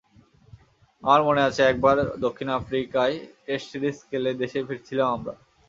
[1.03, 3.15] আমার মনে আছে একবার দক্ষিণ আফ্রিকায়
[3.45, 5.33] টেস্ট সিরিজ খেলে দেশে ফিরলাম আমরা।